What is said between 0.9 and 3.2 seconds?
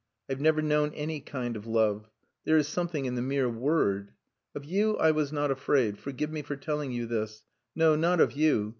any kind of love. There is something in